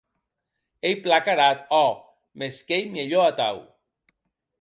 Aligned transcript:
Ei 0.89 0.95
plan 1.03 1.21
carat, 1.27 1.61
òc, 1.81 1.99
mès 2.39 2.57
qu'ei 2.67 2.83
mielhor 2.95 3.25
atau. 3.31 3.57